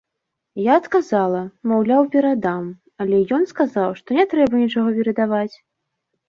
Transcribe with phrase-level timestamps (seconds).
[0.67, 1.41] Я адказала,
[1.71, 2.63] маўляў, перадам,
[3.05, 5.55] але ён сказаў, што не трэба нічога перадаваць.